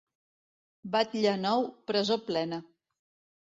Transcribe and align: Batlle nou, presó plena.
Batlle 0.95 1.33
nou, 1.41 1.67
presó 1.93 2.19
plena. 2.31 2.61